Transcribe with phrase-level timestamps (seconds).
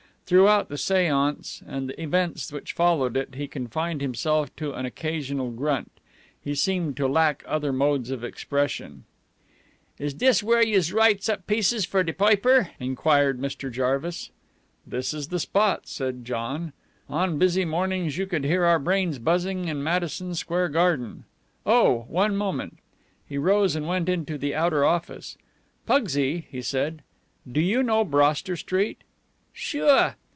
[0.27, 5.51] Throughout the seance and the events which followed it he confined himself to an occasional
[5.51, 5.91] grunt.
[6.41, 9.03] He seemed to lack other modes of expression.
[9.99, 13.69] "Is dis where youse writes up pieces fer de poiper?" enquired Mr.
[13.69, 14.29] Jarvis.
[14.87, 16.71] "This is the spot," said John.
[17.09, 21.25] "On busy mornings you could hear our brains buzzing in Madison Square Garden.
[21.65, 22.77] Oh, one moment."
[23.27, 25.37] He rose and went into the outer office.
[25.85, 27.01] "Pugsy," he said,
[27.51, 29.03] "do you know Broster Street?"
[29.51, 30.15] "Sure."